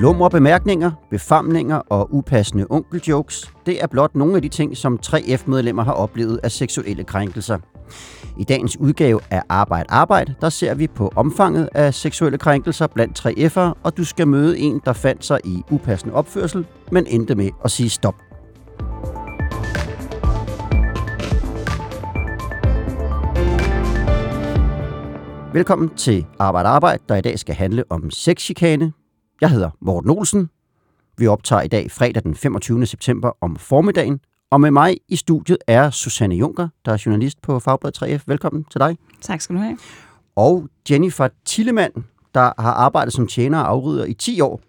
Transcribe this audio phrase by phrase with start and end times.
[0.00, 5.82] Lumre bemærkninger, befamlinger og upassende onkeljokes, det er blot nogle af de ting, som 3F-medlemmer
[5.82, 7.58] har oplevet af seksuelle krænkelser.
[8.38, 13.26] I dagens udgave af Arbejde Arbejde, der ser vi på omfanget af seksuelle krænkelser blandt
[13.26, 17.50] 3F'ere, og du skal møde en, der fandt sig i upassende opførsel, men endte med
[17.64, 18.14] at sige stop.
[25.52, 28.92] Velkommen til Arbejde Arbejde, der i dag skal handle om sexchikane.
[29.40, 30.50] Jeg hedder Morten Olsen.
[31.18, 32.86] Vi optager i dag fredag den 25.
[32.86, 34.20] september om formiddagen,
[34.50, 38.22] og med mig i studiet er Susanne Junker, der er journalist på Fagbladet 3F.
[38.26, 38.96] Velkommen til dig.
[39.20, 39.78] Tak skal du have.
[40.36, 44.60] Og Jennifer Tillemann, der har arbejdet som tjener og afrider i 10 år.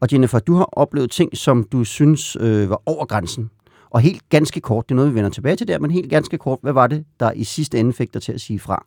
[0.00, 3.50] Og Jennifer, du har oplevet ting, som du synes øh, var over grænsen.
[3.90, 6.38] Og helt ganske kort, det er noget, vi vender tilbage til der, men helt ganske
[6.38, 8.86] kort, hvad var det, der i sidste ende fik dig til at sige fra?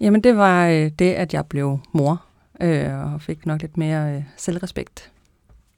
[0.00, 2.22] Jamen det var øh, det, at jeg blev mor,
[2.60, 5.12] øh, og fik nok lidt mere øh, selvrespekt.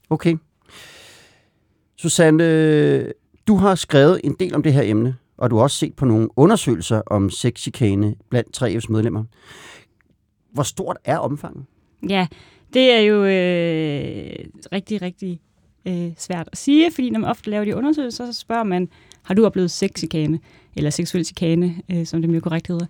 [0.09, 0.37] Okay.
[1.95, 3.11] Susanne,
[3.47, 6.05] du har skrevet en del om det her emne, og du har også set på
[6.05, 9.23] nogle undersøgelser om sexchikane blandt 3F's medlemmer.
[10.51, 11.65] Hvor stort er omfanget?
[12.09, 12.27] Ja,
[12.73, 15.41] det er jo øh, rigtig, rigtig
[15.85, 18.89] øh, svært at sige, fordi når man ofte laver de undersøgelser, så spørger man,
[19.23, 20.39] har du oplevet sexchikane,
[20.75, 22.85] eller seksuel chikane, øh, som det mere korrekt hedder.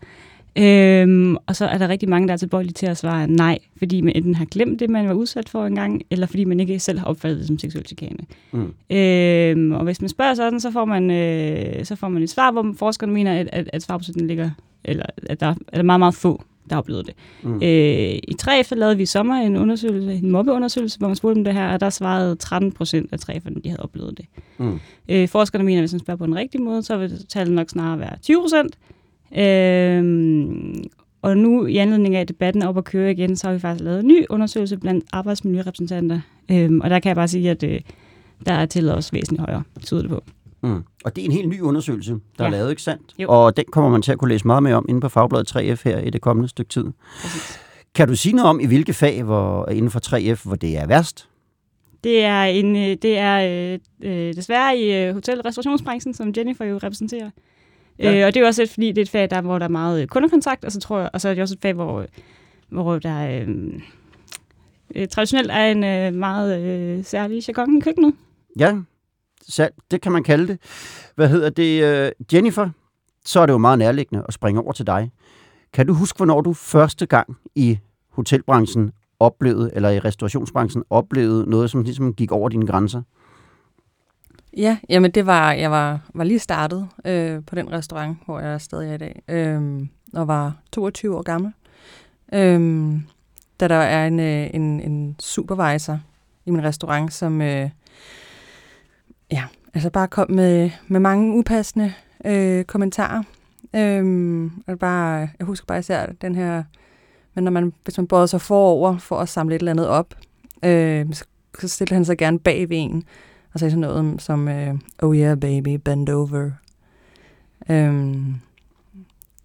[0.57, 4.01] Øhm, og så er der rigtig mange, der er tilbøjelige til at svare nej, fordi
[4.01, 6.99] man enten har glemt det, man var udsat for engang, eller fordi man ikke selv
[6.99, 8.19] har opfattet det som seksuel chikane.
[8.51, 8.73] Mm.
[8.95, 12.51] Øhm, og hvis man spørger sådan, så får man, øh, så får man et svar,
[12.51, 14.49] hvor forskerne mener, at, at, at svarprocenten ligger,
[14.83, 17.15] eller at der er meget, meget få, der har oplevet det.
[17.43, 17.55] Mm.
[17.55, 21.43] Øh, I 3F lavede vi i sommer en undersøgelse, en mobbeundersøgelse, hvor man spurgte om
[21.43, 24.25] det her, og der svarede 13 procent af 3F'erne, de havde oplevet det.
[24.57, 24.79] Mm.
[25.09, 27.69] Øh, forskerne mener, at hvis man spørger på den rigtige måde, så vil tallet nok
[27.69, 28.77] snarere være 20 procent.
[29.37, 30.83] Øhm,
[31.21, 33.83] og nu i anledning af, at debatten op at køre igen, så har vi faktisk
[33.83, 36.22] lavet en ny undersøgelse blandt arbejdsmiljørepræsentanter.
[36.51, 37.81] Øhm, og der kan jeg bare sige, at øh,
[38.45, 40.23] der er til også væsentligt højere, tyder det på.
[40.63, 40.83] Mm.
[41.05, 42.45] Og det er en helt ny undersøgelse, der ja.
[42.45, 43.13] er lavet, ikke sandt?
[43.19, 43.29] Jo.
[43.29, 45.81] Og den kommer man til at kunne læse meget mere om inde på Fagbladet 3F
[45.83, 46.85] her i det kommende stykke tid.
[47.21, 47.59] Præcis.
[47.95, 50.88] Kan du sige noget om, i hvilke fag hvor, inden for 3F, hvor det er
[50.88, 51.29] værst?
[52.03, 53.38] Det er, en, øh, det er
[53.73, 53.79] øh,
[54.11, 57.29] øh, desværre i øh, hotel- og restaurationsbranchen, som Jennifer jo repræsenterer.
[58.00, 58.19] Ja.
[58.19, 59.69] Øh, og det er også et, fordi det er et fag, der, hvor der er
[59.69, 62.06] meget kundekontakt, og så, tror jeg, og så er det også et fag, hvor,
[62.69, 63.47] hvor der øh,
[64.95, 68.13] øh, traditionelt er en øh, meget øh, særlig jargon i køkkenet.
[68.59, 68.78] Ja,
[69.91, 70.59] det kan man kalde det.
[71.16, 71.83] Hvad hedder det?
[71.83, 72.69] Øh, Jennifer,
[73.25, 75.12] så er det jo meget nærliggende at springe over til dig.
[75.73, 77.79] Kan du huske, hvornår du første gang i
[78.12, 83.01] hotelbranchen oplevede, eller i restaurationsbranchen oplevede noget, som ligesom gik over dine grænser?
[84.57, 88.53] Ja, jamen det var, jeg var, var lige startet øh, på den restaurant, hvor jeg
[88.53, 89.81] er stadig er i dag, øh,
[90.13, 91.53] og var 22 år gammel.
[92.33, 92.94] Øh,
[93.59, 95.99] da der er en, øh, en, en supervisor
[96.45, 97.69] i min restaurant, som øh,
[99.31, 101.94] ja, altså bare kom med, med mange upassende
[102.25, 103.23] øh, kommentarer.
[103.75, 106.63] Øh, og bare, jeg husker bare især den her,
[107.33, 110.13] men når man, hvis man både sig forover for at samle et eller andet op,
[110.65, 111.05] øh,
[111.59, 113.03] så stiller han sig gerne bag ved en
[113.55, 116.51] og sagde sådan noget som, øh, oh yeah baby, bend over.
[117.69, 118.35] Øhm,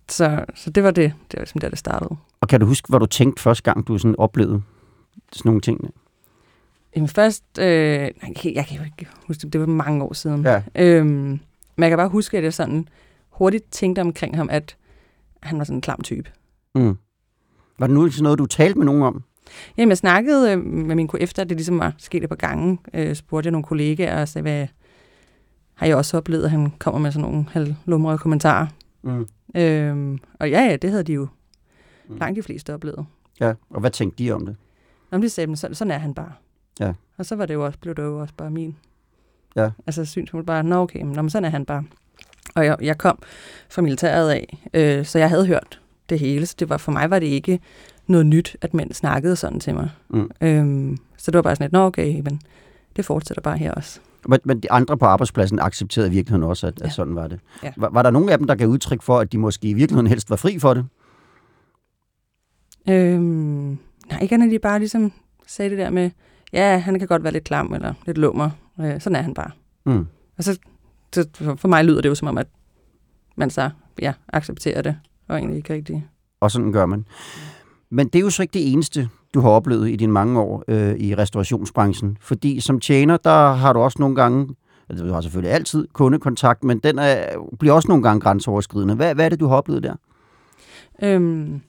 [0.08, 1.12] så, så det var det.
[1.30, 2.16] Det var ligesom der, det startede.
[2.40, 4.62] Og kan du huske, hvad du tænkte første gang, du sådan oplevede
[5.32, 5.94] sådan nogle ting?
[6.96, 10.42] Jamen først, øh, jeg, kan, jeg kan ikke huske det, det var mange år siden.
[10.42, 10.62] Ja.
[10.74, 12.88] Øhm, men jeg kan bare huske, at jeg sådan
[13.30, 14.76] hurtigt tænkte omkring ham, at
[15.42, 16.30] han var sådan en klam type.
[16.74, 16.96] Mm.
[17.78, 19.22] Var det nu sådan noget, du talte med nogen om?
[19.76, 22.78] Jamen, jeg snakkede øh, med min efter, det ligesom var sket et par gange.
[22.94, 24.66] Øh, spurgte jeg nogle kollegaer og sagde, hvad
[25.74, 28.66] har jeg også oplevet, at han kommer med sådan nogle halvlumrede kommentarer.
[29.02, 29.26] Mm.
[29.54, 31.28] Øhm, og ja, ja, det havde de jo
[32.08, 32.16] mm.
[32.16, 33.06] langt de fleste oplevet.
[33.40, 34.56] Ja, og hvad tænkte de om det?
[35.12, 36.32] Jamen, de sagde, sådan, sådan er han bare.
[36.80, 36.92] Ja.
[37.18, 38.76] Og så var det jo også, blev det jo også bare min.
[39.56, 39.70] Ja.
[39.86, 41.84] Altså synspunkt bare, nå okay, men sådan er han bare.
[42.54, 43.18] Og jeg, jeg kom
[43.70, 47.10] fra militæret af, øh, så jeg havde hørt det hele, så det var, for mig
[47.10, 47.60] var det ikke
[48.10, 49.90] noget nyt, at mænd snakkede sådan til mig.
[50.08, 50.30] Mm.
[50.40, 52.40] Øhm, så det var bare sådan lidt, nå okay, men
[52.96, 54.00] det fortsætter bare her også.
[54.28, 56.86] Men, men de andre på arbejdspladsen accepterede i virkeligheden også, at, ja.
[56.86, 57.40] at sådan var det.
[57.62, 57.72] Ja.
[57.76, 60.06] Var, var der nogen af dem, der gav udtryk for, at de måske i virkeligheden
[60.06, 60.86] helst var fri for det?
[62.88, 63.78] Øhm,
[64.10, 65.12] nej, ikke andet, de bare ligesom
[65.46, 66.10] sagde det der med,
[66.52, 68.50] ja, han kan godt være lidt klam eller lidt lummer.
[68.80, 69.50] Øh, sådan er han bare.
[69.86, 70.06] Mm.
[70.38, 70.58] Og så,
[71.12, 71.26] så
[71.56, 72.46] for mig lyder det jo som om, at
[73.36, 73.70] man så
[74.02, 74.96] ja, accepterer det,
[75.28, 76.06] og egentlig ikke rigtig.
[76.40, 77.04] Og sådan gør man.
[77.90, 80.64] Men det er jo så ikke det eneste, du har oplevet i dine mange år
[80.68, 82.18] øh, i restaurationsbranchen.
[82.20, 84.54] Fordi som tjener, der har du også nogle gange,
[84.88, 87.24] altså du har selvfølgelig altid kundekontakt, men den er,
[87.58, 88.94] bliver også nogle gange grænseoverskridende.
[88.94, 89.94] Hvad, hvad er det, du har oplevet der?
[91.02, 91.60] Øhm,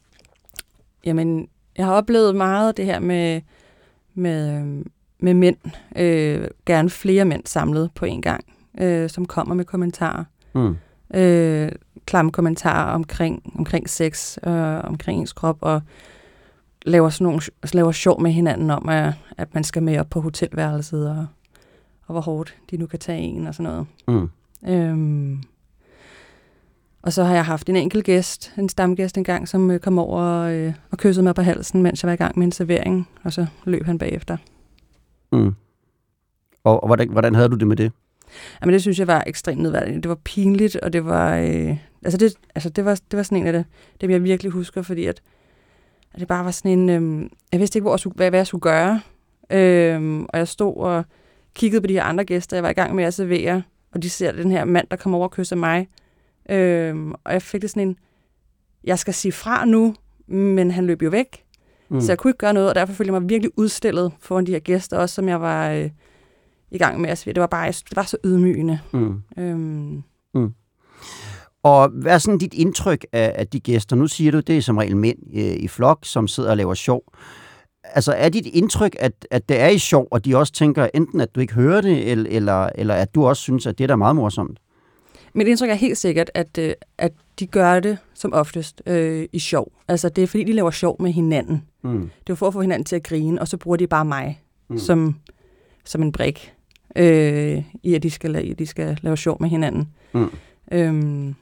[1.06, 1.47] jamen,
[1.77, 3.41] jeg har oplevet meget det her med,
[4.13, 4.85] med, øh,
[5.19, 5.57] med mænd,
[5.95, 8.45] øh, gerne flere mænd samlet på en gang,
[8.81, 10.23] øh, som kommer med kommentarer.
[10.56, 10.75] Mm.
[11.19, 11.71] Øh,
[12.12, 15.81] klamme kommentarer omkring, omkring sex, øh, omkring ens krop, og
[16.86, 17.42] laver, sådan nogle,
[17.74, 21.25] laver sjov med hinanden om, at, at man skal med op på hotelværelset, og,
[22.06, 23.88] og hvor hårdt de nu kan tage en, og sådan noget.
[24.08, 24.30] Mm.
[24.69, 25.44] Øhm,
[27.02, 30.22] og så har jeg haft en enkelt gæst, en stamgæst engang, som øh, kom over
[30.40, 33.34] øh, og kyssede mig på halsen, mens jeg var i gang med en servering, og
[33.34, 34.38] så løb han bagefter.
[35.31, 35.56] Mm.
[36.64, 37.92] Og, og hvordan, hvordan havde du det med det?
[38.62, 40.04] Jamen det synes jeg var ekstremt nedværdigt.
[40.04, 43.38] Det var pinligt, og det var, øh, altså det, altså det var, det var sådan
[43.38, 43.65] en af det,
[44.01, 45.21] dem jeg virkelig husker, fordi at,
[46.13, 48.39] at det bare var sådan en, øh, jeg vidste ikke, hvor jeg skulle, hvad, hvad
[48.39, 49.01] jeg skulle gøre,
[49.50, 51.06] øh, og jeg stod og
[51.56, 54.09] kiggede på de her andre gæster, jeg var i gang med at servere, og de
[54.09, 55.88] ser den her mand, der kommer over og kysser mig,
[56.50, 57.98] øh, og jeg fik det sådan en,
[58.83, 59.95] jeg skal sige fra nu,
[60.27, 61.45] men han løb jo væk,
[61.89, 62.01] mm.
[62.01, 64.51] så jeg kunne ikke gøre noget, og derfor følte jeg mig virkelig udstillet foran de
[64.51, 65.69] her gæster, også som jeg var...
[65.69, 65.89] Øh,
[66.71, 68.80] i gang med at Det var bare det var så ydmygende.
[68.92, 69.21] Mm.
[69.38, 70.04] Øhm.
[70.33, 70.54] Mm.
[71.63, 73.96] Og hvad er sådan dit indtryk af, af de gæster?
[73.96, 76.74] Nu siger du, det er som regel mænd øh, i flok, som sidder og laver
[76.74, 77.04] sjov.
[77.84, 81.22] Altså er dit indtryk, at, at det er i sjov, og de også tænker enten,
[81.22, 83.88] at du ikke hører det, eller, eller, eller at du også synes, at det er
[83.88, 84.60] da meget morsomt?
[85.34, 89.40] Mit indtryk er helt sikkert, at, øh, at de gør det som oftest øh, i
[89.40, 89.72] sjov.
[89.88, 91.64] Altså det er fordi, de laver sjov med hinanden.
[91.84, 92.10] Mm.
[92.28, 94.42] Det er for at få hinanden til at grine, og så bruger de bare mig
[94.69, 94.78] mm.
[94.78, 95.16] som,
[95.86, 96.54] som en brik
[96.96, 99.90] øh, i, at de skal, lave, de skal lave sjov med hinanden.
[100.14, 100.30] Mm.
[100.72, 101.36] Øhm,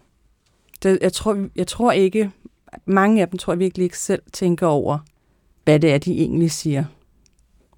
[0.83, 2.31] det, jeg, tror, jeg tror ikke,
[2.85, 4.97] mange af dem tror jeg virkelig ikke selv tænker over,
[5.63, 6.83] hvad det er, de egentlig siger.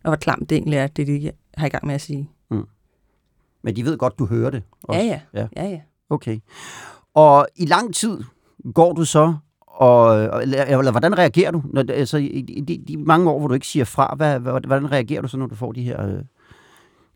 [0.03, 2.29] Og hvor klamt det egentlig er, det de har i gang med at sige.
[2.51, 2.65] Mm.
[3.61, 4.99] Men de ved godt, du hører det også?
[4.99, 5.19] Ja, ja.
[5.33, 5.47] ja.
[5.55, 5.81] ja, ja.
[6.09, 6.39] Okay.
[7.13, 8.23] Og i lang tid
[8.73, 9.35] går du så,
[9.67, 11.63] og, eller, eller hvordan reagerer du?
[11.65, 15.21] Når, altså, i de, de mange år, hvor du ikke siger fra, hvad, hvordan reagerer
[15.21, 16.07] du så, når du får de her...
[16.07, 16.23] Øh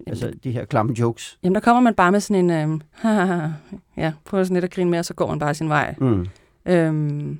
[0.07, 1.39] Altså de her klamme jokes.
[1.43, 3.51] Jamen der kommer man bare med sådan en, øh,
[3.97, 5.95] ja, prøver sådan lidt at grine med, og så går man bare sin vej.
[5.97, 6.27] Mm.
[6.65, 7.39] Øhm,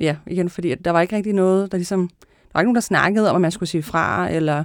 [0.00, 2.80] ja, igen, fordi der var ikke rigtig noget, der ligesom, der var ikke nogen, der
[2.80, 4.64] snakkede om, at man skulle sige fra, eller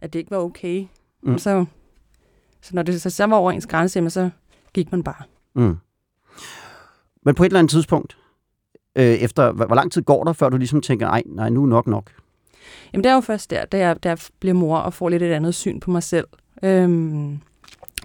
[0.00, 0.86] at det ikke var okay.
[1.22, 1.38] Mm.
[1.38, 1.64] Så,
[2.62, 4.30] så når det så, så var over ens grænse, så
[4.72, 5.24] gik man bare.
[5.54, 5.76] Mm.
[7.22, 8.16] Men på et eller andet tidspunkt,
[8.96, 11.62] øh, efter, hvor, hvor lang tid går der, før du ligesom tænker, nej, nej, nu
[11.62, 12.10] er nok nok?
[12.92, 15.22] Jamen det er jo først der, da jeg, da jeg bliver mor og får lidt
[15.22, 16.26] et andet syn på mig selv
[16.62, 17.38] øhm,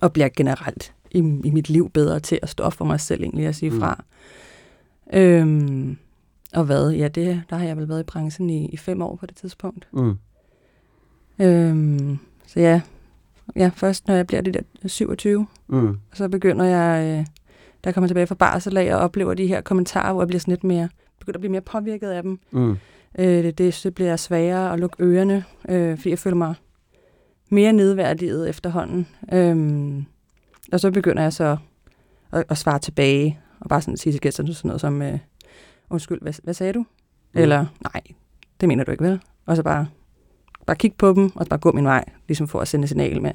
[0.01, 3.23] og bliver generelt i, i mit liv bedre til at stå op for mig selv
[3.23, 3.79] egentlig at sige mm.
[3.79, 4.03] fra.
[5.13, 5.97] Øhm,
[6.53, 6.91] og hvad?
[6.91, 9.35] Ja, det, der har jeg vel været i branchen i, i fem år på det
[9.35, 9.87] tidspunkt.
[9.93, 10.17] Mm.
[11.39, 12.81] Øhm, så ja,
[13.55, 15.97] ja, først når jeg bliver det der 27, mm.
[16.13, 17.25] så begynder jeg, øh,
[17.83, 20.51] der kommer tilbage fra barsel af og oplever de her kommentarer, hvor jeg bliver sådan
[20.51, 20.89] lidt mere,
[21.19, 22.39] begynder at blive mere påvirket af dem.
[22.51, 22.77] Mm.
[23.19, 26.55] Øh, det, det bliver sværere at lukke ørerne, øh, fordi jeg føler mig
[27.49, 29.07] mere nedværdiget efterhånden.
[29.33, 30.05] Øhm,
[30.71, 31.57] og så begynder jeg så
[32.31, 35.19] at, at svare tilbage, og bare sådan sige til gæsterne sådan noget som, øh,
[35.89, 36.79] undskyld, hvad, hvad sagde du?
[36.79, 37.41] Mm.
[37.41, 38.01] Eller, nej,
[38.61, 39.21] det mener du ikke, vel?
[39.45, 39.87] Og så bare,
[40.65, 43.31] bare kigge på dem, og bare gå min vej, ligesom for at sende signal med,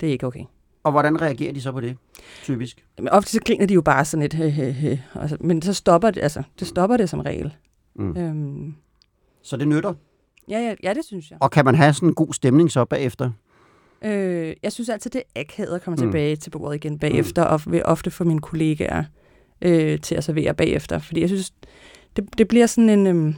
[0.00, 0.44] det er ikke okay.
[0.84, 1.96] Og hvordan reagerer de så på det,
[2.42, 2.84] typisk?
[2.98, 5.02] Men ofte så griner de jo bare sådan lidt, he, he, he.
[5.14, 7.54] Altså, men så stopper det, altså, det stopper det som regel.
[7.94, 8.16] Mm.
[8.16, 8.74] Øhm.
[9.42, 9.94] Så det nytter?
[10.48, 11.38] Ja, ja, ja, det synes jeg.
[11.40, 13.30] Og kan man have sådan en god stemning så bagefter?
[14.04, 16.02] Øh, jeg synes altid, det er akavet at komme mm.
[16.02, 17.52] tilbage til bordet igen bagefter, mm.
[17.52, 19.04] og vil ofte få mine kollegaer
[19.62, 20.98] øh, til at servere bagefter.
[20.98, 21.52] Fordi jeg synes,
[22.16, 23.06] det, det bliver sådan en...
[23.06, 23.34] Øh,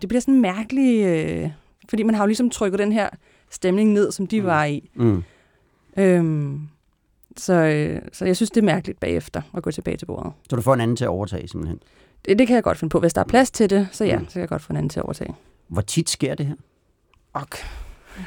[0.00, 1.04] det bliver sådan en mærkelig...
[1.04, 1.50] Øh,
[1.88, 3.08] fordi man har jo ligesom trykket den her
[3.50, 4.46] stemning ned, som de mm.
[4.46, 4.90] var i.
[4.94, 5.22] Mm.
[5.96, 6.60] Øhm,
[7.36, 10.32] så, øh, så jeg synes, det er mærkeligt bagefter at gå tilbage til bordet.
[10.50, 11.80] Så du får en anden til at overtage simpelthen?
[12.24, 13.00] Det, det kan jeg godt finde på.
[13.00, 14.24] Hvis der er plads til det, så ja, mm.
[14.24, 15.34] så kan jeg godt få en anden til at overtage.
[15.70, 16.54] Hvor tit sker det her?
[17.34, 17.56] Ok.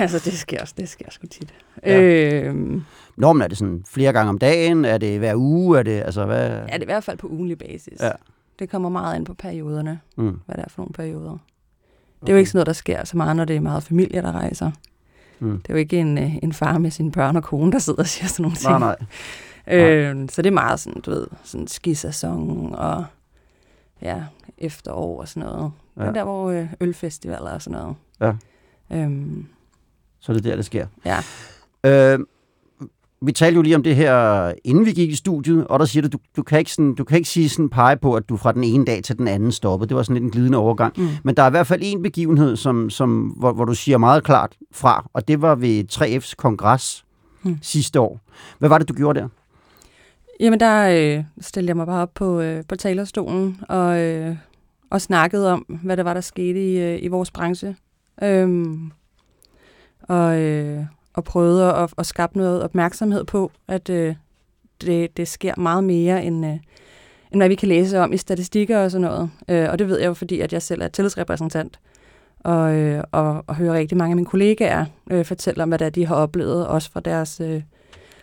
[0.00, 1.54] altså, det sker, det sker sgu tit.
[1.86, 2.00] Ja.
[2.00, 2.82] Øhm,
[3.16, 4.84] Normen er det sådan flere gange om dagen?
[4.84, 5.78] Er det hver uge?
[5.78, 6.50] Er det, altså, hvad?
[6.50, 8.00] Ja, det er i hvert fald på ugenlig basis.
[8.00, 8.10] Ja.
[8.58, 10.40] Det kommer meget ind på perioderne, mm.
[10.46, 11.30] hvad det er for nogle perioder.
[11.30, 11.40] Okay.
[12.20, 14.22] Det er jo ikke sådan noget, der sker så meget, når det er meget familie,
[14.22, 14.70] der rejser.
[15.38, 15.58] Mm.
[15.58, 18.00] Det er jo ikke en, øh, en far med sine børn og kone, der sidder
[18.00, 18.78] og siger sådan nogle ting.
[18.78, 18.96] Nej,
[19.66, 19.78] nej.
[19.78, 23.04] Øh, så det er meget sådan, du ved, sådan skisæson og
[24.04, 24.22] ja,
[24.58, 25.72] efterår og sådan noget.
[25.96, 26.02] Ja.
[26.02, 27.96] Det er der, hvor øh, ølfestivaler og sådan noget.
[28.20, 28.32] Ja.
[28.96, 29.46] Øhm,
[30.20, 30.86] så det er der, det sker.
[31.04, 31.18] Ja.
[31.84, 32.18] Øh,
[33.26, 36.02] vi talte jo lige om det her, inden vi gik i studiet, og der siger
[36.02, 38.36] du, du, du, kan, ikke sådan, du kan ikke sige sådan pege på, at du
[38.36, 39.88] fra den ene dag til den anden stoppede.
[39.88, 40.92] Det var sådan lidt en glidende overgang.
[40.96, 41.08] Mm.
[41.22, 44.24] Men der er i hvert fald en begivenhed, som, som, hvor, hvor du siger meget
[44.24, 47.04] klart fra, og det var ved 3F's kongres
[47.42, 47.58] mm.
[47.62, 48.20] sidste år.
[48.58, 49.28] Hvad var det, du gjorde der?
[50.40, 50.88] Jamen, der
[51.18, 54.36] øh, stillede jeg mig bare op på, øh, på talerstolen og, øh,
[54.90, 57.76] og snakkede om, hvad der var, der skete i, øh, i vores branche.
[58.22, 58.92] Øhm,
[60.02, 64.14] og, øh, og prøvede at, at skabe noget opmærksomhed på, at øh,
[64.80, 66.52] det, det sker meget mere, end, øh,
[67.32, 69.30] end hvad vi kan læse om i statistikker og sådan noget.
[69.48, 71.80] Øh, og det ved jeg jo, fordi at jeg selv er tillidsrepræsentant,
[72.40, 75.86] og, øh, og, og hører rigtig mange af mine kollegaer øh, fortælle om, hvad det
[75.86, 77.62] er, de har oplevet, også fra deres øh,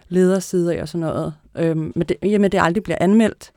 [0.10, 1.34] ledersider og sådan noget.
[1.56, 3.52] Øh, men det, jamen, det aldrig bliver anmeldt,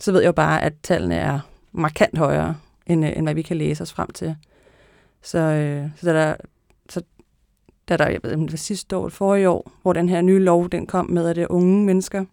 [0.00, 1.40] så ved jeg jo bare, at tallene er
[1.72, 2.56] markant højere,
[2.86, 4.36] end, øh, end hvad vi kan læse os frem til.
[5.22, 6.34] Så, øh, så der,
[6.88, 7.02] så
[7.88, 10.68] der, der, jeg ved ikke, det sidste år, forrige år, hvor den her nye lov,
[10.68, 12.24] den kom med, at det unge mennesker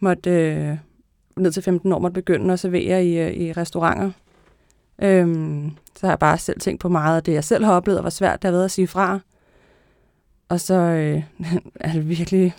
[0.00, 0.76] måtte øh,
[1.36, 4.10] ned til 15 år måtte begynde at servere i, øh, i restauranter.
[5.02, 7.98] Øhm, så har jeg bare selv tænkt på meget af det, jeg selv har oplevet,
[7.98, 9.20] og hvor svært det har været at sige fra.
[10.48, 11.22] Og så øh,
[11.74, 12.54] er det virkelig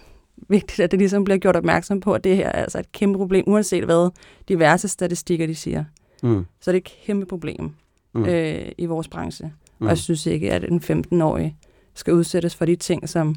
[0.49, 3.17] vigtigt, at det ligesom bliver gjort opmærksom på, at det her er altså et kæmpe
[3.19, 4.09] problem, uanset hvad
[4.47, 5.83] diverse statistikker de siger.
[6.23, 6.45] Mm.
[6.61, 7.71] Så er det et kæmpe problem
[8.15, 8.25] Mm.
[8.25, 9.45] øh, i vores branche.
[9.45, 9.51] Mm.
[9.79, 9.85] Mm.
[9.85, 11.57] Og jeg synes ikke, at en 15-årig
[11.93, 13.35] skal udsættes for de ting, som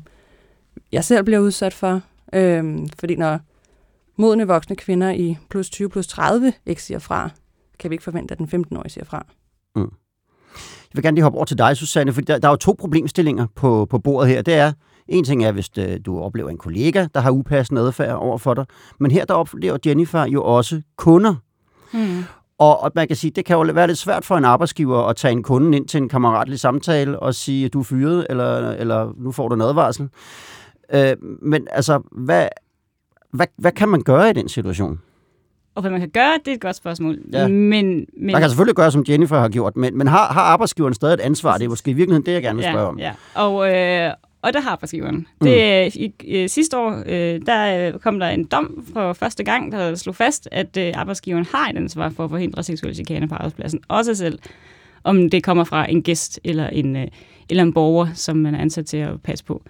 [0.93, 2.01] jeg selv bliver udsat for.
[2.33, 3.41] Øhm, fordi når
[4.17, 7.31] modne voksne kvinder i plus 20, plus 30 ikke siger fra,
[7.79, 9.27] kan vi ikke forvente, at den 15-årige siger fra.
[9.77, 9.85] Jeg
[10.99, 13.47] vil gerne lige hoppe over til dig, Susanne, for der, der er jo to problemstillinger
[13.55, 14.43] på, på bordet her.
[14.43, 14.73] Det er,
[15.09, 18.55] en ting er, hvis øh, du oplever en kollega, der har upassende adfærd over for
[18.55, 18.67] dig,
[19.01, 21.35] men her der oplever Jennifer jo også kunder.
[21.93, 22.25] Mm.
[22.59, 25.17] Og, og man kan sige, det kan jo være lidt svært for en arbejdsgiver at
[25.17, 28.71] tage en kunde ind til en kammeratlig samtale og sige, at du er fyret, eller,
[28.71, 30.09] eller nu får du en advarsel.
[30.95, 32.49] Øh, men altså, hvad,
[33.33, 35.01] hvad, hvad kan man gøre i den situation?
[35.75, 37.19] Og hvad man kan gøre, det er et godt spørgsmål.
[37.33, 37.49] Ja.
[37.49, 40.95] Men, men, Man kan selvfølgelig gøre, som Jennifer har gjort, men, men har, har arbejdsgiveren
[40.95, 41.59] stadig et ansvar?
[41.59, 42.99] Det er måske i virkeligheden det, jeg gerne vil spørge ja, om.
[42.99, 43.13] Ja.
[43.35, 44.13] Og, øh,
[44.43, 45.27] og der har arbejdsgiveren.
[45.43, 49.73] Det, i, i, sidste år, øh, der øh, kom der en dom for første gang,
[49.73, 53.35] der slog fast, at øh, arbejdsgiveren har et ansvar for at forhindre seksuel chikane på
[53.35, 53.81] arbejdspladsen.
[53.89, 54.39] Også selv,
[55.05, 57.07] om det kommer fra en gæst eller en, øh,
[57.51, 59.63] eller en borger, som man er ansat til at passe på.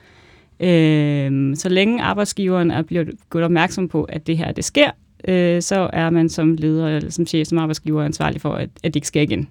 [0.61, 4.91] Øh, så længe arbejdsgiveren er blevet gjort opmærksom på, at det her det sker,
[5.29, 8.95] øh, så er man som leder eller som chef, som arbejdsgiver ansvarlig for, at, at
[8.95, 9.49] det ikke sker igen.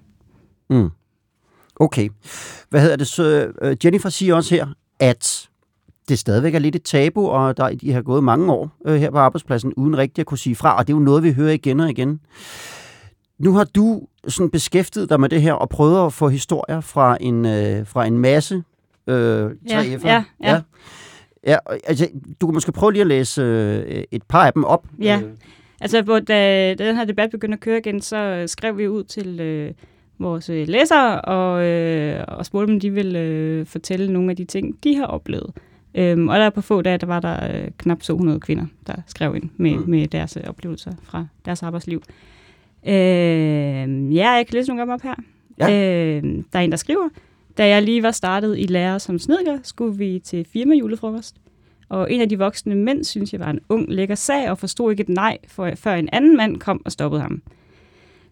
[0.70, 0.90] Mm.
[1.76, 2.08] Okay.
[2.70, 3.52] Hvad hedder det så?
[3.62, 4.66] øh, Jennifer siger også her,
[5.00, 5.48] at
[6.08, 9.10] det stadigvæk er lidt et tabu, og der, de har gået mange år øh, her
[9.10, 11.52] på arbejdspladsen, uden rigtig at kunne sige fra, og det er jo noget, vi hører
[11.52, 12.20] igen og igen.
[13.38, 17.16] Nu har du sådan beskæftiget dig med det her, og prøvet at få historier fra
[17.20, 18.62] en, øh, fra en masse
[19.06, 19.52] øh, 3F'ere.
[19.68, 20.24] ja, ja.
[20.42, 20.60] ja.
[21.46, 22.08] ja og, altså,
[22.40, 24.86] du kan måske prøve lige at læse øh, et par af dem op.
[25.00, 25.20] Ja.
[25.24, 25.30] Øh,
[25.80, 29.04] Altså, hvor da, da den her debat begyndte at køre igen, så skrev vi ud
[29.04, 29.72] til øh,
[30.18, 34.36] vores øh, læsere og, øh, og spurgte dem, om de ville øh, fortælle nogle af
[34.36, 35.50] de ting, de har oplevet.
[35.94, 39.36] Øhm, og der på få dage, der var der øh, knap 200 kvinder, der skrev
[39.36, 39.90] ind med, Mm.
[39.90, 42.02] med deres øh, oplevelser fra deres arbejdsliv.
[42.86, 42.92] Øh,
[44.14, 45.14] ja, jeg kan læse nogle dem op her.
[45.58, 45.70] Ja.
[45.70, 47.08] Øh, der er en, der skriver,
[47.58, 51.36] da jeg lige var startet i lærer som snedker, skulle vi til firma julefrokost.
[51.88, 54.90] Og en af de voksne mænd, synes jeg var en ung, lækker sag, og forstod
[54.90, 57.42] ikke et nej, for, før en anden mand kom og stoppede ham.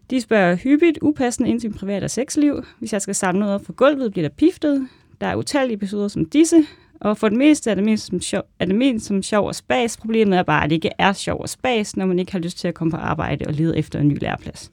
[0.09, 2.63] De spørger hyppigt, upassende ind til min privat- og sexliv.
[2.79, 4.87] Hvis jeg skal samle noget op fra gulvet, bliver der piftet.
[5.21, 6.63] Der er utallige episoder som disse,
[7.01, 9.55] og for det meste er det mest som sjov, er det mest som sjov og
[9.55, 9.97] spas.
[9.97, 12.57] Problemet er bare, at det ikke er sjov og spas, når man ikke har lyst
[12.57, 14.71] til at komme på arbejde og lede efter en ny læreplads.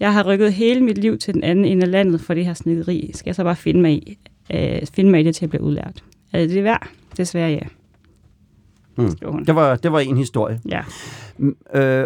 [0.00, 2.54] Jeg har rykket hele mit liv til den anden ende af landet for det her
[2.54, 3.10] snikkeri.
[3.14, 4.18] Skal jeg så bare finde mig i,
[4.54, 6.04] øh, finde mig i det til at blive udlært?
[6.32, 6.88] Er det det værd?
[7.16, 7.60] Desværre ja.
[8.96, 9.44] Mm.
[9.44, 10.60] Det, var, det var en historie.
[10.68, 10.80] Ja.
[11.38, 12.04] Mm, Øh,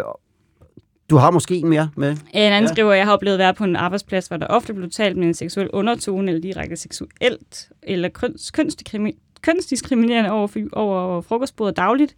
[1.11, 2.09] du har måske en mere med?
[2.11, 2.67] En anden Ja.
[2.73, 5.17] skriver, at jeg har oplevet at være på en arbejdsplads, hvor der ofte blev talt
[5.17, 11.77] med en seksuel undertone, eller direkte seksuelt, eller køns, kønsdiskrimin- kønsdiskriminerende over, for- over frokostbordet
[11.77, 12.15] dagligt.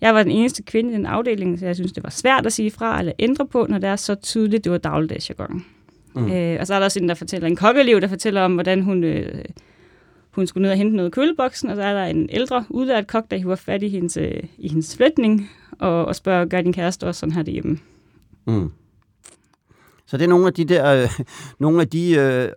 [0.00, 2.52] Jeg var den eneste kvinde i den afdeling, så jeg synes, det var svært at
[2.52, 5.64] sige fra eller ændre på, når det er så tydeligt, det var dagligdagsjargon.
[6.14, 6.22] Mm.
[6.22, 6.32] Mm.
[6.32, 8.82] Øh, og så er der også en, der fortæller, en kokkelev, der fortæller om, hvordan
[8.82, 9.44] hun, øh,
[10.30, 13.06] hun skulle ned og hente noget i køleboksen, og så er der en ældre, udlært
[13.06, 16.72] kok, der hiver fat i hendes, øh, i hendes flætning, og, og spørger, gør din
[16.72, 17.78] kæreste også sådan her derhjemme?
[18.46, 18.70] Mm.
[20.06, 21.08] Så det er nogle af de der, øh,
[21.64, 22.48] nogle af de øh,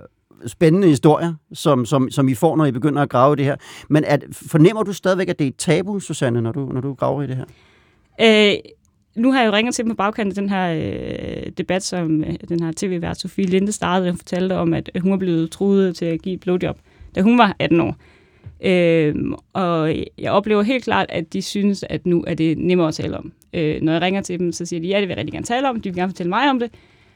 [0.48, 3.56] spændende historier, som, som, som I får, når I begynder at grave i det her.
[3.90, 6.94] Men at, fornemmer du stadigvæk, at det er et tabu, Susanne, når du, når du
[6.94, 7.46] graver i det her?
[8.22, 8.60] Øh,
[9.16, 12.24] nu har jeg jo ringet til dem på bagkanten af den her øh, debat, som
[12.24, 14.12] øh, den her tv-vært Sofie Linde startede.
[14.12, 16.78] Hun fortalte om, at hun var blevet truet til at give blowjob,
[17.16, 17.96] da hun var 18 år.
[18.62, 19.16] Øh,
[19.54, 23.18] og jeg oplever helt klart, at de synes, at nu er det nemmere at tale
[23.18, 23.32] om.
[23.54, 25.46] Øh, når jeg ringer til dem, så siger de, ja, det vil jeg rigtig gerne
[25.46, 25.82] tale om.
[25.82, 26.72] De vil gerne fortælle mig om det.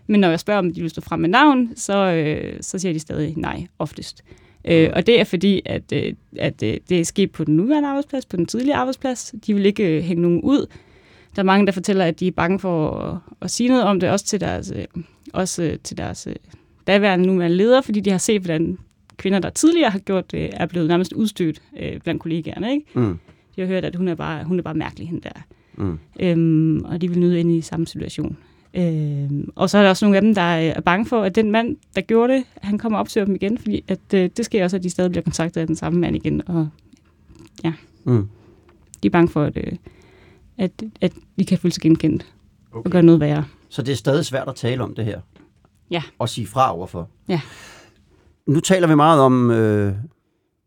[0.07, 2.93] Men når jeg spørger, om de vil stå frem med navn, så, øh, så siger
[2.93, 4.23] de stadig nej, oftest.
[4.65, 7.89] Øh, og det er fordi, at, øh, at øh, det er sket på den nuværende
[7.89, 9.33] arbejdsplads, på den tidlige arbejdsplads.
[9.47, 10.65] De vil ikke øh, hænge nogen ud.
[11.35, 13.99] Der er mange, der fortæller, at de er bange for at, at sige noget om
[13.99, 14.85] det, også til deres, øh,
[15.33, 16.35] også øh, til deres øh,
[16.87, 18.77] daværende nuværende ledere, fordi de har set, hvordan
[19.19, 22.71] kvinder, der tidligere har gjort det, er blevet nærmest udstødt øh, blandt kollegaerne.
[22.71, 22.85] Ikke?
[22.93, 23.19] Mm.
[23.55, 25.41] De har hørt, at hun er bare, hun er bare mærkelig, hende der.
[25.77, 25.99] Mm.
[26.19, 28.37] Øhm, og de vil nøde ind i samme situation.
[28.73, 31.51] Øhm, og så er der også nogle af dem, der er bange for, at den
[31.51, 34.63] mand, der gjorde det, han kommer og opsøger dem igen, fordi at, øh, det sker
[34.63, 36.47] også, at de stadig bliver kontaktet af den samme mand igen.
[36.47, 36.69] Og
[38.03, 38.27] Mm.
[39.03, 39.71] de er bange for, at, øh,
[40.57, 40.71] at,
[41.01, 42.25] at de kan føle sig genkendt
[42.71, 42.85] okay.
[42.85, 43.45] og gøre noget værre.
[43.69, 45.19] Så det er stadig svært at tale om det her?
[45.91, 46.03] Ja.
[46.19, 47.09] Og sige fra overfor?
[47.27, 47.41] Ja.
[48.49, 49.93] Nu taler vi meget om øh,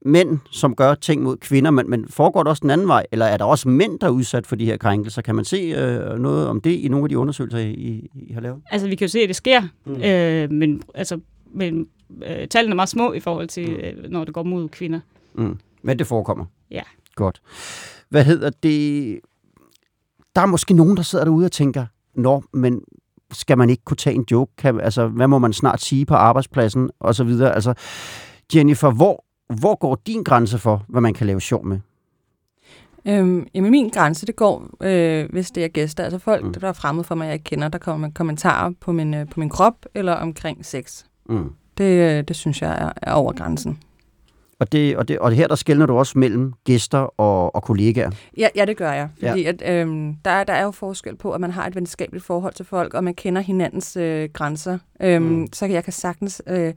[0.05, 3.07] mænd, som gør ting mod kvinder, men, men foregår det også den anden vej?
[3.13, 5.23] Eller er der også mænd, der er udsat for de her krænkelser?
[5.23, 8.41] Kan man se øh, noget om det i nogle af de undersøgelser, I, I har
[8.41, 8.63] lavet?
[8.71, 10.03] Altså, vi kan jo se, at det sker, Mm.
[10.03, 11.21] øh, men, altså,
[11.55, 11.87] men
[12.27, 14.05] øh, tallene er meget små i forhold til, Mm.
[14.05, 15.01] øh, når det går mod kvinder.
[15.35, 15.59] Mm.
[15.83, 16.45] Men det forekommer?
[16.71, 16.83] Ja.
[17.15, 17.43] Godt.
[18.09, 19.21] Hvad hedder det?
[20.37, 22.81] Der er måske nogen, der sidder derude og tænker, Nå, men
[23.33, 24.53] skal man ikke kunne tage en joke?
[24.59, 26.91] Kan, altså, hvad må man snart sige på arbejdspladsen?
[27.01, 27.55] Og så videre.
[27.55, 27.75] Altså,
[28.55, 29.25] Jennifer, hvor,
[29.55, 31.79] hvor går din grænse for, hvad man kan lave sjov med?
[33.07, 36.53] Øhm, jamen min grænse, det går, øh, hvis det er gæster, altså folk, Mm.
[36.55, 39.41] der er fremmede for mig, jeg ikke kender, der kommer kommentarer på min, øh, på
[39.41, 41.05] min krop eller omkring sex.
[41.29, 41.53] Mm.
[41.79, 41.85] Det,
[42.19, 43.79] øh, det synes jeg er, er over grænsen.
[44.63, 48.11] Og, det, og, det, og her der skældner du også mellem gæster og, og kollegaer.
[48.39, 49.09] Ja, ja, det gør jeg.
[49.23, 49.31] Ja.
[49.31, 52.25] Fordi at, øhm, der, er- der er jo forskel på, at man har et venskabeligt
[52.25, 54.79] forhold til folk, og man kender hinandens øh, grænser.
[55.03, 55.47] Øhm, Mm.
[55.53, 56.75] Så jeg kan sagtens øh,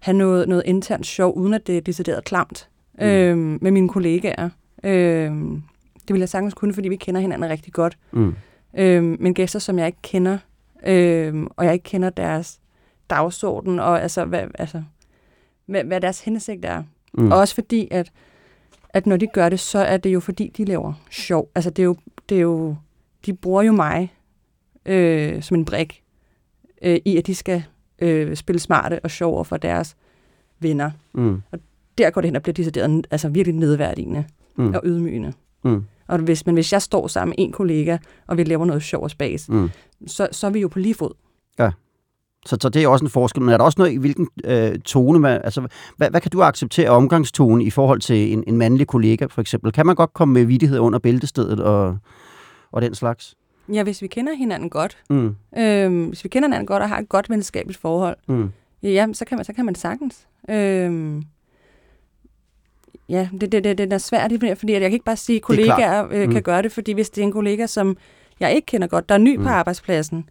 [0.00, 2.68] have noget, noget internt sjov, uden at det er decideret klamt
[3.00, 3.04] mm.
[3.06, 4.48] øhm, med mine kollegaer.
[4.84, 5.62] Øhm,
[6.08, 7.98] det vil jeg sagtens kunne, fordi vi kender hinanden rigtig godt.
[8.12, 8.34] Mm.
[8.78, 10.38] Øhm, men gæster, som jeg ikke kender,
[10.86, 12.58] øhm, og jeg ikke kender deres
[13.10, 14.82] dagsorden, og altså, hvad, altså,
[15.66, 16.82] hvad, hvad deres hensigt er.
[17.14, 17.32] Mm.
[17.32, 18.12] Også fordi, at,
[18.88, 21.50] at når de gør det, så er det jo fordi, de laver sjov.
[21.54, 21.96] Altså, det er jo,
[22.28, 22.76] det er jo
[23.26, 24.14] de bruger jo mig
[24.86, 26.02] øh, som en brik
[26.82, 27.64] øh, i, at de skal
[27.98, 29.96] øh, spille smarte og sjove for deres
[30.60, 30.90] venner.
[31.14, 31.42] Mm.
[31.98, 34.24] Der går det hen og bliver decideret altså virkelig nedværdigende
[34.56, 34.74] Mm.
[34.74, 35.32] og ydmygende.
[35.64, 35.84] Mm.
[36.06, 39.02] Og hvis, men hvis jeg står sammen med en kollega, og vi laver noget sjov
[39.02, 39.70] og spas, Mm.
[40.06, 41.10] så, så er vi jo på lige fod.
[42.46, 43.42] Så, så det er også en forskel.
[43.42, 46.42] Men er der også noget i hvilken øh, tone, man, altså, hvad, hvad kan du
[46.42, 49.72] acceptere omgangstone i forhold til en, en mandlig kollega, for eksempel?
[49.72, 51.98] Kan man godt komme med vidighed under bæltestedet og,
[52.72, 53.34] og den slags?
[53.72, 55.36] Ja, hvis vi kender hinanden godt, Mm.
[55.58, 58.50] øh, hvis vi kender hinanden godt og har et godt venskabeligt forhold, Mm.
[58.82, 60.26] Ja, ja så, kan man, så kan man sagtens.
[60.50, 61.22] Øhm,
[63.08, 65.46] ja, det, det, det, det er svært, fordi jeg kan ikke bare sige, at er
[65.46, 66.32] kollegaer øh, Mm.
[66.32, 67.96] kan gøre det, fordi hvis det er en kollega, som
[68.40, 69.42] jeg ikke kender godt, der er ny Mm.
[69.42, 70.28] på arbejdspladsen,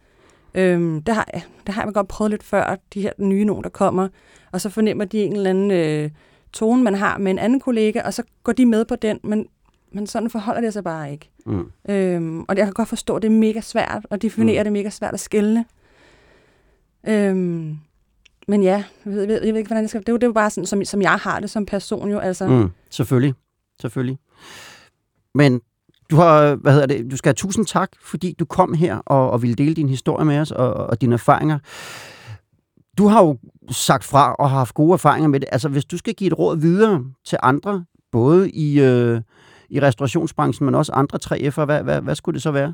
[0.54, 3.64] øhm, det, har, jeg- det har jeg godt prøvet lidt før, de her nye nogen,
[3.64, 4.08] der kommer,
[4.52, 6.10] og så fornemmer de en eller anden øh,
[6.54, 9.48] tone, man har med en anden kollega, og så går de med på den, men,
[9.92, 11.30] men sådan forholder det sig bare ikke.
[11.46, 11.72] Mm.
[11.90, 14.64] Øhm, og jeg kan godt forstå, at det er mega svært at definere, Mm.
[14.64, 15.66] det mega svært at skælne.
[17.08, 17.78] Øhm,
[18.48, 20.02] men ja, jeg ved, jeg ved, jeg ved ikke, hvordan jeg skal...
[20.02, 22.10] Det er jo, det er jo bare sådan, som, som jeg har det som person
[22.10, 22.20] jo.
[22.20, 22.48] Altså.
[22.48, 22.70] Mm.
[22.90, 23.34] Selvfølgelig.
[23.82, 24.18] Selvfølgelig.
[25.36, 25.62] Men
[26.12, 29.32] du har, hvad hedder det, du skal have tusind tak, fordi du kom her og,
[29.32, 31.60] og ville dele din historie med os og, og dine erfaringer.
[32.98, 33.38] Du har jo
[33.70, 35.50] sagt fra og har haft gode erfaringer med det.
[35.52, 39.22] Altså, hvis du skal give et råd videre til andre, både i, øh,
[39.70, 42.74] i restaurationsbranchen, men også andre 3F'er, hvad, hvad, hvad skulle det så være?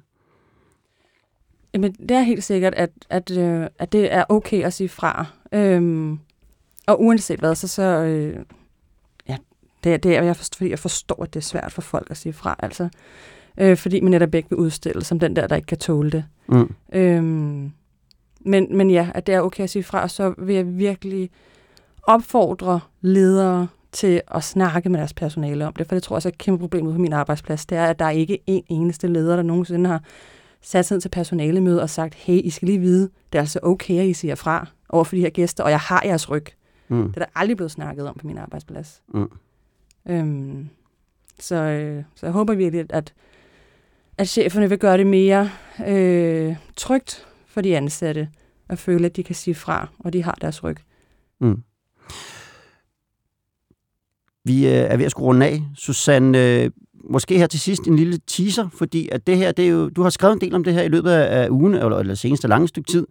[1.74, 5.26] Jamen, det er helt sikkert, at, at, øh, at det er okay at sige fra.
[5.52, 6.20] Øhm,
[6.88, 7.68] og uanset hvad, så...
[7.68, 8.46] så øh,
[9.88, 12.08] det, er- det er, jeg forstår, fordi jeg forstår, at det er svært for folk
[12.12, 12.56] at sige fra.
[12.60, 12.90] Altså,
[13.58, 16.26] øh, fordi man netop ikke vil udstille som den der, der ikke kan tåle det.
[16.48, 16.76] Mm.
[16.94, 17.72] Øhm,
[18.42, 21.30] men, men ja, at det er okay at sige fra, så vil jeg virkelig
[22.04, 26.30] opfordre ledere til at snakke med deres personale om det, for det tror jeg også
[26.30, 28.64] er et kæmpe problem ude på min arbejdsplads, det er, at der er ikke en
[28.70, 30.04] eneste leder, der nogensinde har
[30.62, 33.02] sat sig til personalemøde og sagt, hey, I skal lige vide,
[33.34, 35.80] det er altså okay, at I siger fra over for de her gæster, og jeg
[35.80, 36.46] har jeres ryg.
[36.88, 37.08] Mm.
[37.08, 39.02] Det er der aldrig blevet snakket om på min arbejdsplads.
[39.14, 39.30] Mm.
[40.10, 40.70] Øhm,
[41.40, 43.14] så, øh, så jeg håber virkelig, at,
[44.18, 45.50] at cheferne vil gøre det mere
[45.88, 48.30] øh, trygt for de ansatte
[48.70, 50.78] at føle, at de kan sige fra, og de har deres ryg.
[51.42, 51.64] Mm.
[54.44, 55.62] Vi øh, er ved at skrue af.
[55.76, 56.72] Susanne, øh,
[57.10, 60.04] måske her til sidst en lille teaser, fordi at det her, det er jo, du
[60.04, 62.48] har skrevet en del om det her i løbet af af ugen, eller, eller seneste
[62.48, 63.08] lange stykke tid.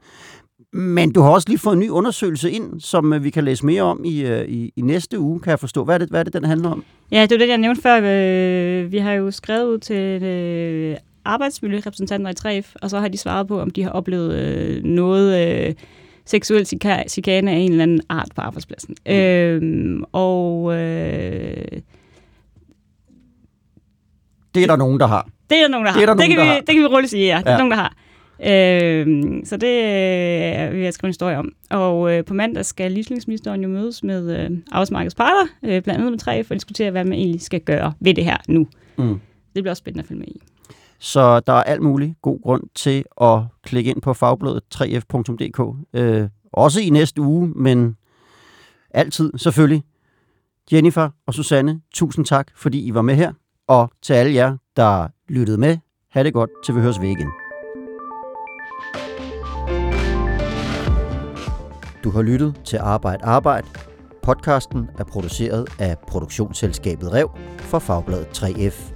[0.72, 3.66] Men du har også lige fået en ny undersøgelse ind, som øh, vi kan læse
[3.66, 5.85] mere om i, øh, i, i næste uge, kan jeg forstå.
[5.85, 6.85] Hvad er det, hvad er det den handler om?
[7.12, 7.96] Ja, det var det, jeg nævnte før.
[8.05, 13.48] Øh, Vi har jo skrevet ud til arbejdsmiljørepræsentanter i 3F, og så har de svaret
[13.48, 15.76] på, om de har oplevet noget
[16.24, 18.96] seksuel chika- chikane af en eller anden art på arbejdspladsen.
[19.07, 19.12] Mm.
[19.12, 21.81] Øh, og øh,
[24.55, 25.29] Det er der nogen, der har.
[25.50, 25.98] Det er der nogen, der har.
[26.00, 26.57] Det er der nogen, kan der vi, har.
[26.61, 27.38] det kan vi roligt sige, ja.
[27.38, 27.59] Det er Ja.
[27.59, 27.94] nogen, der har.
[28.40, 29.07] Øh,
[29.44, 31.53] så det øh, vil jeg skrive en historie om.
[31.70, 36.12] Og øh, på mandag skal ligestillingsministeren jo mødes med øh, arbejdsmarkedets parter, øh, blandt andet
[36.12, 38.66] med 3 for at diskutere, hvad man egentlig skal gøre ved det her nu.
[38.99, 39.20] Mm.
[39.55, 40.40] Det bliver også spændende at følge med i.
[40.99, 45.77] Så der er alt muligt god grund til at klikke ind på fagbladet 3f.dk.
[45.94, 47.96] Øh, også i næste uge, men
[48.90, 49.83] altid selvfølgelig.
[50.72, 53.33] Jennifer og Susanne, tusind tak, fordi I var med her.
[53.66, 55.79] Og til alle jer, der lyttede med,
[56.11, 57.45] ha' det godt, til vi høres ved igen.
[62.07, 63.66] Du har lyttet til Arbejde Arbejde.
[64.23, 68.95] Podcasten er produceret af produktionsselskabet Rev for Fagbladet 3F.